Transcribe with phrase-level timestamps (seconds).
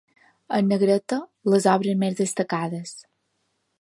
[0.59, 1.19] En negreta,
[1.55, 2.95] les obres més destacades.